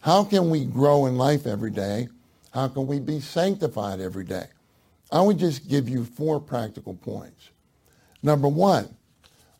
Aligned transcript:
How 0.00 0.24
can 0.24 0.50
we 0.50 0.64
grow 0.64 1.06
in 1.06 1.16
life 1.16 1.46
every 1.46 1.70
day? 1.70 2.08
How 2.52 2.68
can 2.68 2.86
we 2.86 3.00
be 3.00 3.20
sanctified 3.20 4.00
every 4.00 4.24
day? 4.24 4.46
I 5.12 5.20
would 5.20 5.38
just 5.38 5.68
give 5.68 5.88
you 5.88 6.04
four 6.04 6.40
practical 6.40 6.94
points. 6.94 7.50
Number 8.22 8.48
one, 8.48 8.94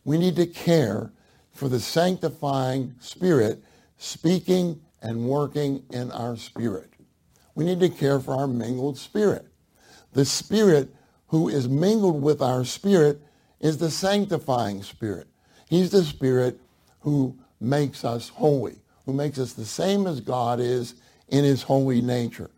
we 0.03 0.17
need 0.17 0.35
to 0.37 0.47
care 0.47 1.11
for 1.51 1.69
the 1.69 1.79
sanctifying 1.79 2.95
spirit 2.99 3.63
speaking 3.97 4.81
and 5.01 5.27
working 5.27 5.83
in 5.91 6.11
our 6.11 6.35
spirit. 6.37 6.89
We 7.53 7.65
need 7.65 7.79
to 7.81 7.89
care 7.89 8.19
for 8.19 8.35
our 8.35 8.47
mingled 8.47 8.97
spirit. 8.97 9.47
The 10.13 10.25
spirit 10.25 10.93
who 11.27 11.49
is 11.49 11.69
mingled 11.69 12.21
with 12.21 12.41
our 12.41 12.65
spirit 12.65 13.21
is 13.59 13.77
the 13.77 13.91
sanctifying 13.91 14.81
spirit. 14.83 15.27
He's 15.69 15.91
the 15.91 16.03
spirit 16.03 16.59
who 17.01 17.37
makes 17.59 18.03
us 18.03 18.29
holy, 18.29 18.80
who 19.05 19.13
makes 19.13 19.39
us 19.39 19.53
the 19.53 19.65
same 19.65 20.07
as 20.07 20.21
God 20.21 20.59
is 20.59 20.95
in 21.29 21.43
his 21.43 21.63
holy 21.63 22.01
nature. 22.01 22.49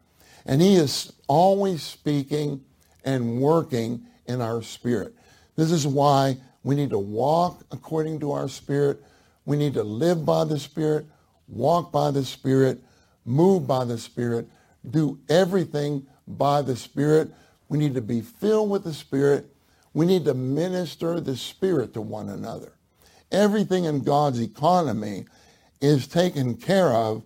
And 0.45 0.62
he 0.62 0.76
is 0.76 1.13
always 1.27 1.81
speaking 1.81 2.63
and 3.05 3.40
working 3.40 4.05
in 4.26 4.41
our 4.41 4.62
spirit. 4.62 5.13
This 5.55 5.71
is 5.71 5.85
why 5.88 6.38
we 6.63 6.76
need 6.76 6.90
to 6.90 6.99
walk 6.99 7.63
according 7.71 8.20
to 8.21 8.32
our 8.32 8.48
spirit. 8.48 9.02
We 9.45 9.58
need 9.58 9.73
to 9.76 9.84
live 9.84 10.26
by 10.26 10.45
the 10.45 10.59
spirit, 10.59 11.05
walk 11.48 11.91
by 11.91 12.12
the 12.12 12.26
spirit, 12.26 12.82
move 13.26 13.68
by 13.68 13.85
the 13.85 13.98
spirit, 13.98 14.48
do 14.90 15.20
everything 15.30 16.05
by 16.27 16.62
the 16.62 16.76
spirit. 16.76 17.32
We 17.70 17.77
need 17.77 17.94
to 17.96 18.02
be 18.02 18.21
filled 18.21 18.70
with 18.70 18.84
the 18.84 18.94
spirit. 18.94 19.49
We 19.94 20.05
need 20.05 20.26
to 20.26 20.34
minister 20.34 21.20
the 21.20 21.38
spirit 21.38 21.94
to 21.94 22.02
one 22.02 22.30
another. 22.30 22.73
Everything 23.32 23.85
in 23.85 24.04
God's 24.04 24.41
economy 24.41 25.26
is 25.82 26.08
taken 26.08 26.55
care 26.55 26.91
of 26.91 27.23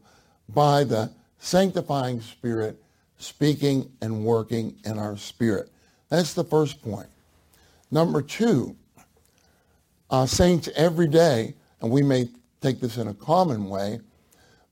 by 0.49 0.83
the 0.83 1.11
sanctifying 1.39 2.21
spirit 2.21 2.81
speaking 3.17 3.91
and 4.01 4.23
working 4.23 4.75
in 4.85 4.97
our 4.97 5.17
spirit. 5.17 5.69
That's 6.09 6.33
the 6.33 6.43
first 6.43 6.81
point. 6.81 7.07
Number 7.91 8.21
two, 8.21 8.75
uh, 10.09 10.25
saints 10.25 10.69
every 10.75 11.07
day, 11.07 11.55
and 11.81 11.91
we 11.91 12.03
may 12.03 12.29
take 12.61 12.79
this 12.79 12.97
in 12.97 13.07
a 13.07 13.13
common 13.13 13.69
way, 13.69 13.99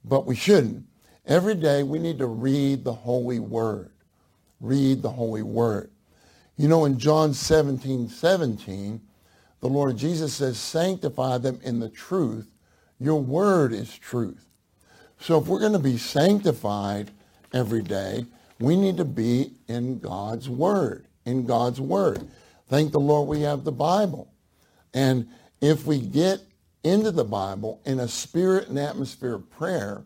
but 0.03 0.25
we 0.25 0.35
shouldn't. 0.35 0.85
Every 1.25 1.55
day 1.55 1.83
we 1.83 1.99
need 1.99 2.19
to 2.19 2.27
read 2.27 2.83
the 2.83 2.93
Holy 2.93 3.39
Word. 3.39 3.91
Read 4.61 5.01
the 5.01 5.09
Holy 5.09 5.43
Word. 5.43 5.89
You 6.57 6.67
know, 6.67 6.85
in 6.85 6.97
John 6.97 7.33
17, 7.33 8.07
17, 8.07 9.01
the 9.59 9.67
Lord 9.67 9.97
Jesus 9.97 10.35
says, 10.35 10.57
sanctify 10.57 11.39
them 11.39 11.59
in 11.63 11.79
the 11.79 11.89
truth. 11.89 12.47
Your 12.99 13.21
word 13.21 13.73
is 13.73 13.97
truth. 13.97 14.45
So 15.19 15.39
if 15.39 15.47
we're 15.47 15.59
going 15.59 15.73
to 15.73 15.79
be 15.79 15.97
sanctified 15.97 17.11
every 17.53 17.81
day, 17.81 18.25
we 18.59 18.75
need 18.75 18.97
to 18.97 19.05
be 19.05 19.51
in 19.67 19.99
God's 19.99 20.49
word, 20.49 21.07
in 21.25 21.45
God's 21.45 21.81
word. 21.81 22.27
Thank 22.67 22.91
the 22.91 22.99
Lord 22.99 23.27
we 23.27 23.41
have 23.41 23.63
the 23.63 23.71
Bible. 23.71 24.31
And 24.93 25.27
if 25.61 25.85
we 25.85 25.99
get 25.99 26.41
into 26.83 27.11
the 27.11 27.25
Bible 27.25 27.81
in 27.85 27.99
a 27.99 28.07
spirit 28.07 28.67
and 28.69 28.79
atmosphere 28.79 29.35
of 29.35 29.49
prayer, 29.49 30.03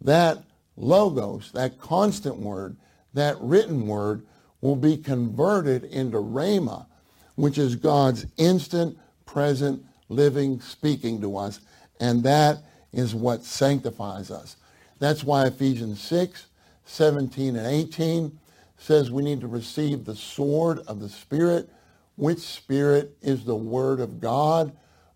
that 0.00 0.38
logos, 0.76 1.50
that 1.52 1.78
constant 1.78 2.36
word, 2.36 2.76
that 3.14 3.36
written 3.40 3.86
word 3.86 4.26
will 4.60 4.76
be 4.76 4.96
converted 4.96 5.84
into 5.84 6.18
rhema, 6.18 6.86
which 7.34 7.58
is 7.58 7.76
God's 7.76 8.26
instant, 8.36 8.96
present, 9.26 9.84
living, 10.08 10.60
speaking 10.60 11.20
to 11.20 11.36
us. 11.36 11.60
And 12.00 12.22
that 12.24 12.58
is 12.92 13.14
what 13.14 13.44
sanctifies 13.44 14.30
us. 14.30 14.56
That's 14.98 15.24
why 15.24 15.46
Ephesians 15.46 16.00
6, 16.00 16.46
17 16.84 17.56
and 17.56 17.66
18 17.66 18.38
says 18.78 19.10
we 19.10 19.22
need 19.22 19.40
to 19.40 19.46
receive 19.46 20.04
the 20.04 20.16
sword 20.16 20.80
of 20.86 21.00
the 21.00 21.08
Spirit, 21.08 21.68
which 22.16 22.38
Spirit 22.38 23.16
is 23.22 23.44
the 23.44 23.56
Word 23.56 24.00
of 24.00 24.20
God 24.20 24.72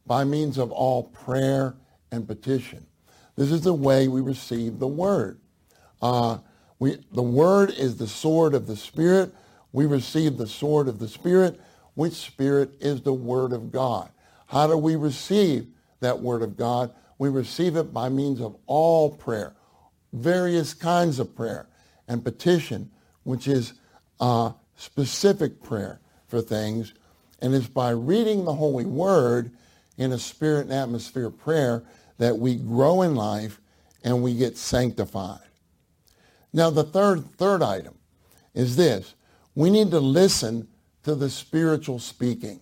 by 0.06 0.24
means 0.24 0.58
of 0.58 0.72
all 0.72 1.04
prayer 1.04 1.74
and 2.10 2.26
petition. 2.26 2.86
This 3.36 3.52
is 3.52 3.62
the 3.62 3.74
way 3.74 4.08
we 4.08 4.20
receive 4.20 4.78
the 4.78 4.88
Word. 4.88 5.38
Uh, 6.02 6.38
we, 6.78 6.98
the 7.12 7.22
Word 7.22 7.70
is 7.70 7.96
the 7.96 8.06
sword 8.06 8.54
of 8.54 8.66
the 8.66 8.76
Spirit. 8.76 9.32
We 9.72 9.86
receive 9.86 10.36
the 10.36 10.46
sword 10.46 10.88
of 10.88 10.98
the 10.98 11.08
Spirit, 11.08 11.60
which 11.94 12.14
Spirit 12.14 12.72
is 12.80 13.02
the 13.02 13.12
Word 13.12 13.52
of 13.52 13.70
God. 13.70 14.10
How 14.46 14.66
do 14.66 14.76
we 14.76 14.96
receive 14.96 15.68
that 16.00 16.20
Word 16.20 16.42
of 16.42 16.56
God? 16.56 16.92
We 17.18 17.28
receive 17.28 17.76
it 17.76 17.92
by 17.92 18.08
means 18.08 18.40
of 18.40 18.56
all 18.66 19.10
prayer, 19.10 19.54
various 20.12 20.74
kinds 20.74 21.18
of 21.18 21.36
prayer, 21.36 21.68
and 22.08 22.24
petition, 22.24 22.90
which 23.22 23.46
is 23.46 23.74
uh, 24.20 24.52
specific 24.76 25.62
prayer 25.62 26.00
for 26.26 26.40
things. 26.40 26.94
And 27.40 27.54
it's 27.54 27.68
by 27.68 27.90
reading 27.90 28.44
the 28.44 28.54
Holy 28.54 28.84
Word 28.84 29.52
in 29.96 30.12
a 30.12 30.18
spirit 30.18 30.62
and 30.62 30.72
atmosphere 30.72 31.26
of 31.26 31.38
prayer 31.38 31.84
that 32.18 32.38
we 32.38 32.56
grow 32.56 33.02
in 33.02 33.14
life 33.14 33.60
and 34.02 34.22
we 34.22 34.34
get 34.34 34.56
sanctified. 34.56 35.40
Now 36.52 36.70
the 36.70 36.84
third, 36.84 37.36
third 37.36 37.62
item 37.62 37.94
is 38.54 38.76
this. 38.76 39.14
We 39.54 39.70
need 39.70 39.90
to 39.90 40.00
listen 40.00 40.68
to 41.04 41.14
the 41.14 41.30
spiritual 41.30 41.98
speaking. 41.98 42.60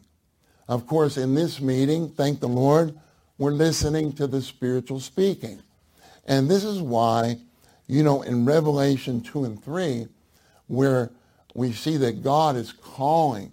Of 0.68 0.86
course, 0.86 1.16
in 1.16 1.34
this 1.34 1.60
meeting, 1.60 2.10
thank 2.10 2.40
the 2.40 2.48
Lord, 2.48 2.98
we're 3.38 3.52
listening 3.52 4.12
to 4.14 4.26
the 4.26 4.42
spiritual 4.42 5.00
speaking. 5.00 5.62
And 6.26 6.50
this 6.50 6.64
is 6.64 6.82
why, 6.82 7.38
you 7.86 8.02
know, 8.02 8.22
in 8.22 8.44
Revelation 8.44 9.20
2 9.22 9.44
and 9.44 9.64
3, 9.64 10.08
where 10.66 11.10
we 11.54 11.72
see 11.72 11.96
that 11.96 12.22
God 12.22 12.56
is 12.56 12.72
calling 12.72 13.52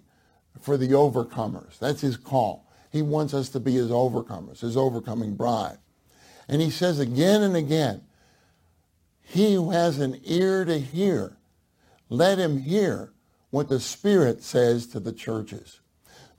for 0.60 0.76
the 0.76 0.88
overcomers. 0.88 1.78
That's 1.78 2.00
his 2.00 2.16
call. 2.16 2.66
He 2.92 3.02
wants 3.02 3.34
us 3.34 3.48
to 3.50 3.60
be 3.60 3.72
his 3.72 3.90
overcomers, 3.90 4.60
his 4.60 4.76
overcoming 4.76 5.34
bride. 5.34 5.78
And 6.48 6.60
he 6.60 6.70
says 6.70 7.00
again 7.00 7.42
and 7.42 7.56
again, 7.56 8.02
he 9.22 9.54
who 9.54 9.70
has 9.70 9.98
an 9.98 10.20
ear 10.24 10.64
to 10.64 10.78
hear, 10.78 11.36
let 12.08 12.38
him 12.38 12.58
hear 12.60 13.12
what 13.50 13.68
the 13.68 13.80
Spirit 13.80 14.42
says 14.42 14.86
to 14.88 15.00
the 15.00 15.12
churches. 15.12 15.80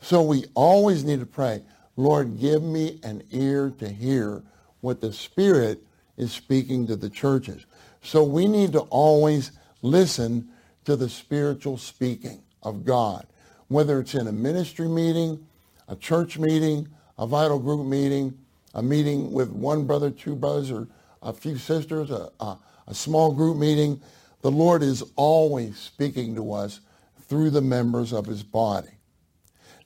So 0.02 0.22
we 0.22 0.46
always 0.54 1.04
need 1.04 1.20
to 1.20 1.26
pray, 1.26 1.64
Lord, 1.98 2.40
give 2.40 2.64
me 2.64 3.00
an 3.04 3.24
ear 3.32 3.74
to 3.80 3.90
hear 3.90 4.44
what 4.82 5.02
the 5.02 5.12
Spirit 5.12 5.84
is 6.16 6.32
speaking 6.32 6.88
to 6.88 6.96
the 6.96 7.10
churches. 7.10 7.66
So 8.02 8.24
we 8.24 8.48
need 8.48 8.72
to 8.74 8.82
always 8.82 9.52
listen 9.82 10.48
to 10.86 10.96
the 10.96 11.10
spiritual 11.10 11.78
speaking 11.78 12.42
of 12.64 12.86
God, 12.86 13.26
whether 13.68 14.00
it's 14.00 14.16
in 14.16 14.28
a 14.28 14.32
ministry 14.32 14.88
meeting, 14.88 15.46
a 15.88 15.96
church 15.96 16.38
meeting, 16.38 16.88
a 17.18 17.26
vital 17.26 17.60
group 17.60 17.86
meeting, 17.86 18.38
a 18.74 18.82
meeting 18.82 19.32
with 19.32 19.50
one 19.50 19.86
brother, 19.86 20.12
two 20.12 20.36
brothers, 20.36 20.72
or 20.72 20.88
a 21.24 21.34
few 21.34 21.58
sisters, 21.58 22.12
a, 22.12 22.30
a, 22.40 22.58
a 22.88 22.94
small 22.94 23.34
group 23.34 23.58
meeting. 23.58 24.00
The 24.42 24.52
Lord 24.52 24.84
is 24.84 25.04
always 25.16 25.78
speaking 25.78 26.36
to 26.36 26.54
us 26.54 26.80
through 27.28 27.50
the 27.50 27.62
members 27.62 28.14
of 28.14 28.28
his 28.28 28.44
body. 28.44 28.97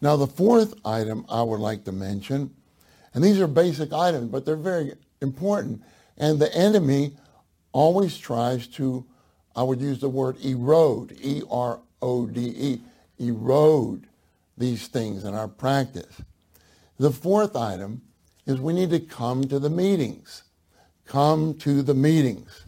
Now, 0.02 0.16
the 0.16 0.28
fourth 0.28 0.74
item 0.84 1.26
I 1.30 1.44
would 1.44 1.60
like 1.60 1.84
to 1.86 1.92
mention, 1.92 2.50
and 3.14 3.24
these 3.24 3.40
are 3.40 3.48
basic 3.48 3.94
items, 3.94 4.30
but 4.30 4.46
they're 4.46 4.56
very 4.56 4.94
important, 5.22 5.84
and 6.18 6.40
the 6.40 6.54
enemy 6.56 7.14
always 7.72 8.18
tries 8.18 8.68
to, 8.68 9.06
I 9.56 9.64
would 9.64 9.80
use 9.80 10.00
the 10.00 10.10
word 10.10 10.44
erode, 10.44 11.16
E-R-O-D-E, 11.22 12.82
erode 13.20 14.08
these 14.58 14.88
things 14.88 15.24
in 15.24 15.36
our 15.36 15.48
practice. 15.48 16.22
The 16.98 17.12
fourth 17.12 17.56
item 17.56 18.02
is 18.46 18.60
we 18.60 18.74
need 18.74 18.90
to 18.90 19.00
come 19.00 19.44
to 19.46 19.60
the 19.60 19.70
meetings. 19.70 20.44
Come 21.06 21.54
to 21.60 21.82
the 21.82 21.94
meetings. 21.94 22.66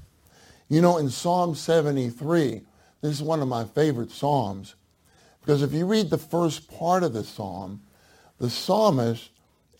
You 0.69 0.81
know, 0.81 0.97
in 0.97 1.09
Psalm 1.09 1.55
73, 1.55 2.61
this 3.02 3.11
is 3.11 3.23
one 3.23 3.41
of 3.41 3.47
my 3.47 3.66
favorite 3.66 4.11
Psalms, 4.11 4.75
because 5.43 5.61
if 5.61 5.73
you 5.73 5.85
read 5.85 6.09
the 6.09 6.17
first 6.17 6.72
part 6.72 7.03
of 7.03 7.11
the 7.11 7.23
Psalm, 7.23 7.81
the 8.40 8.49
psalmist 8.49 9.29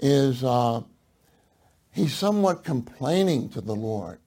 is, 0.02 0.44
uh, 0.44 0.82
he's 1.90 2.14
somewhat 2.14 2.66
complaining 2.66 3.48
to 3.50 3.62
the 3.62 3.74
Lord. 3.74 4.20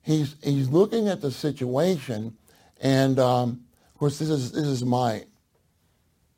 He's, 0.00 0.36
he's 0.42 0.70
looking 0.70 1.08
at 1.08 1.20
the 1.20 1.30
situation, 1.30 2.34
and 2.80 3.18
um, 3.18 3.62
of 3.92 3.98
course, 3.98 4.18
this 4.18 4.30
is, 4.30 4.52
this 4.52 4.64
is 4.64 4.82
my 4.82 5.24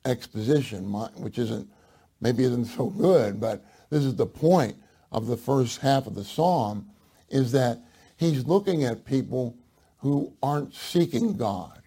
exposition, 0.04 0.88
my, 0.88 1.06
which 1.14 1.38
isn't, 1.38 1.68
maybe 2.20 2.42
isn't 2.42 2.64
so 2.64 2.86
good, 2.86 3.40
but 3.40 3.64
this 3.90 4.02
is 4.02 4.16
the 4.16 4.26
point 4.26 4.74
of 5.12 5.28
the 5.28 5.36
first 5.36 5.80
half 5.80 6.08
of 6.08 6.16
the 6.16 6.24
psalm, 6.24 6.90
is 7.28 7.52
that 7.52 7.78
he's 8.16 8.44
looking 8.44 8.82
at 8.82 9.04
people 9.04 9.56
who 9.98 10.32
aren't 10.42 10.74
seeking 10.74 11.36
God, 11.36 11.82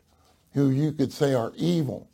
who 0.53 0.69
you 0.69 0.93
could 0.93 1.11
say 1.11 1.33
are 1.33 1.51
evil, 1.57 2.07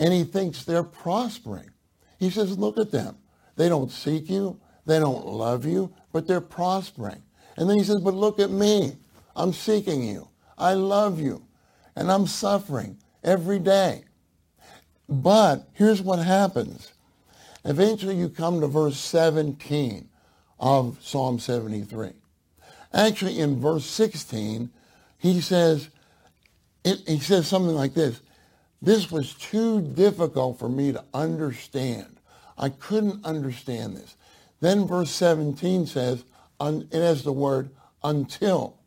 and 0.00 0.12
he 0.12 0.24
thinks 0.24 0.64
they're 0.64 0.82
prospering. 0.82 1.70
He 2.18 2.30
says, 2.30 2.58
look 2.58 2.78
at 2.78 2.90
them. 2.90 3.16
They 3.56 3.68
don't 3.68 3.92
seek 3.92 4.30
you. 4.30 4.58
They 4.86 4.98
don't 4.98 5.26
love 5.26 5.66
you, 5.66 5.94
but 6.10 6.26
they're 6.26 6.40
prospering. 6.40 7.22
And 7.56 7.68
then 7.68 7.76
he 7.76 7.84
says, 7.84 8.00
but 8.00 8.14
look 8.14 8.40
at 8.40 8.50
me. 8.50 8.96
I'm 9.36 9.52
seeking 9.52 10.02
you. 10.02 10.28
I 10.56 10.72
love 10.72 11.20
you. 11.20 11.44
And 11.94 12.10
I'm 12.10 12.26
suffering 12.26 12.96
every 13.22 13.58
day. 13.58 14.04
But 15.06 15.68
here's 15.74 16.00
what 16.00 16.18
happens. 16.18 16.92
Eventually 17.64 18.16
you 18.16 18.30
come 18.30 18.60
to 18.62 18.68
verse 18.68 18.96
17 18.98 20.08
of 20.58 20.98
Psalm 21.02 21.38
73. 21.38 22.12
Actually, 22.94 23.38
in 23.38 23.60
verse 23.60 23.84
16, 23.84 24.70
he 25.18 25.40
says, 25.42 25.90
he 26.84 27.18
says 27.20 27.46
something 27.46 27.74
like 27.74 27.92
this. 27.92 28.20
This 28.82 29.10
was 29.10 29.34
too 29.34 29.80
difficult 29.80 30.58
for 30.58 30.68
me 30.68 30.92
to 30.92 31.04
understand. 31.12 32.18
I 32.56 32.70
couldn't 32.70 33.24
understand 33.24 33.96
this. 33.96 34.16
Then 34.60 34.86
verse 34.86 35.10
17 35.10 35.86
says, 35.86 36.24
it 36.60 36.92
has 36.92 37.22
the 37.22 37.32
word 37.32 37.70
until. 38.02 38.78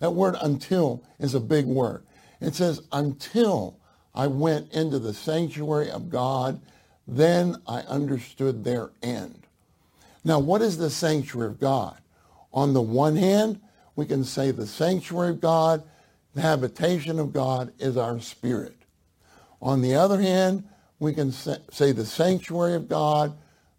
That 0.00 0.12
word 0.12 0.36
until 0.40 1.02
is 1.18 1.34
a 1.34 1.40
big 1.40 1.66
word. 1.66 2.02
It 2.40 2.54
says, 2.54 2.82
until 2.92 3.78
I 4.14 4.26
went 4.26 4.72
into 4.72 4.98
the 4.98 5.14
sanctuary 5.14 5.90
of 5.90 6.10
God, 6.10 6.60
then 7.06 7.56
I 7.66 7.80
understood 7.80 8.64
their 8.64 8.90
end. 9.02 9.46
Now, 10.24 10.38
what 10.38 10.60
is 10.60 10.76
the 10.76 10.90
sanctuary 10.90 11.48
of 11.48 11.60
God? 11.60 11.98
On 12.52 12.74
the 12.74 12.82
one 12.82 13.16
hand, 13.16 13.60
we 13.94 14.06
can 14.06 14.24
say 14.24 14.50
the 14.50 14.66
sanctuary 14.66 15.30
of 15.30 15.40
God, 15.40 15.82
the 16.34 16.42
habitation 16.42 17.18
of 17.18 17.32
God 17.32 17.72
is 17.78 17.96
our 17.96 18.18
spirit. 18.20 18.76
On 19.60 19.80
the 19.82 19.94
other 19.94 20.20
hand, 20.20 20.64
we 20.98 21.12
can 21.12 21.32
say 21.32 21.92
the 21.92 22.06
sanctuary 22.06 22.74
of 22.74 22.88
God, 22.88 23.36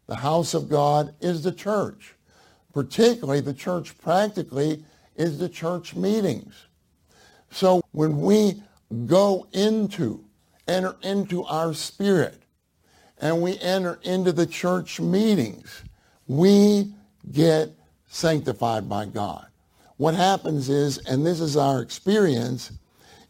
the 0.08 0.16
house 0.16 0.54
of 0.54 0.70
God 0.70 1.14
is 1.20 1.44
the 1.44 1.52
church. 1.52 2.16
Particularly 2.74 3.42
the 3.42 3.54
church 3.54 3.98
practically 3.98 4.84
is 5.16 5.40
the 5.40 5.50
church 5.50 5.96
meetings. 5.96 6.54
So 7.50 7.82
when 7.92 8.22
we 8.22 8.62
go 9.06 9.48
into, 9.52 10.24
enter 10.68 10.96
into 11.02 11.44
our 11.44 11.74
spirit, 11.74 12.44
and 13.20 13.42
we 13.42 13.58
enter 13.60 14.00
into 14.04 14.32
the 14.32 14.46
church 14.46 15.00
meetings, 15.00 15.84
we 16.28 16.94
get 17.32 17.72
sanctified 18.08 18.88
by 18.88 19.06
God. 19.06 19.48
What 19.98 20.14
happens 20.14 20.70
is, 20.70 21.00
and 21.00 21.26
this 21.26 21.40
is 21.40 21.58
our 21.58 21.82
experience, 21.82 22.72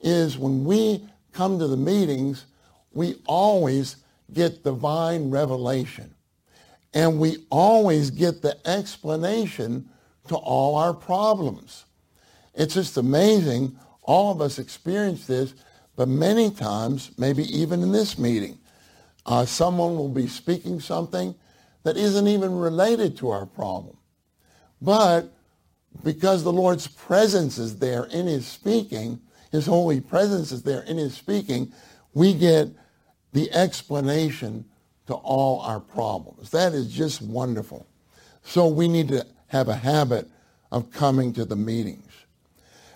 is 0.02 0.38
when 0.38 0.66
we 0.66 1.08
come 1.38 1.60
to 1.60 1.68
the 1.68 1.78
meetings, 1.78 2.48
we 2.94 3.16
always 3.28 3.98
get 4.34 4.64
divine 4.64 5.30
revelation. 5.30 6.12
And 6.96 7.20
we 7.20 7.46
always 7.52 8.10
get 8.10 8.42
the 8.42 8.58
explanation 8.68 9.88
to 10.30 10.36
all 10.36 10.76
our 10.76 10.96
problems. 10.96 11.86
It's 12.56 12.74
just 12.74 12.98
amazing. 12.98 13.78
All 14.02 14.32
of 14.32 14.42
us 14.42 14.58
experience 14.58 15.28
this, 15.28 15.54
but 15.96 16.08
many 16.08 16.50
times, 16.50 17.12
maybe 17.20 17.44
even 17.56 17.84
in 17.84 17.92
this 17.92 18.18
meeting, 18.18 18.58
uh, 19.28 19.46
someone 19.46 19.96
will 19.96 20.10
be 20.10 20.28
speaking 20.28 20.80
something 20.80 21.36
that 21.84 21.98
isn't 21.98 22.28
even 22.28 22.58
related 22.58 23.16
to 23.18 23.30
our 23.30 23.46
problem. 23.46 23.96
But 24.82 25.32
because 26.04 26.44
the 26.44 26.52
Lord's 26.52 26.88
presence 26.88 27.60
is 27.60 27.78
there 27.78 28.06
in 28.06 28.26
his 28.26 28.48
speaking, 28.48 29.22
his 29.58 29.66
holy 29.66 30.00
presence 30.00 30.52
is 30.52 30.62
there 30.62 30.84
in 30.84 30.98
his 30.98 31.16
speaking, 31.16 31.74
we 32.14 32.32
get 32.32 32.70
the 33.34 33.52
explanation 33.52 34.64
to 35.08 35.16
all 35.16 35.62
our 35.62 35.80
problems. 35.80 36.52
That 36.52 36.74
is 36.74 36.92
just 36.92 37.24
wonderful. 37.24 37.88
So 38.44 38.68
we 38.68 38.88
need 38.88 39.08
to 39.08 39.26
have 39.48 39.68
a 39.68 39.76
habit 39.76 40.30
of 40.72 40.92
coming 40.92 41.34
to 41.34 41.44
the 41.44 41.56
meetings. 41.56 42.12